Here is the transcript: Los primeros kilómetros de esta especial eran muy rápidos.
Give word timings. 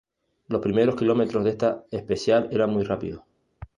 Los 0.47 0.61
primeros 0.63 0.95
kilómetros 0.95 1.43
de 1.43 1.51
esta 1.51 1.83
especial 1.91 2.49
eran 2.51 2.71
muy 2.71 2.83
rápidos. 2.83 3.21